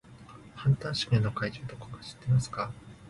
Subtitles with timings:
[0.55, 2.73] ハンター試験の会場どこか知っていますか？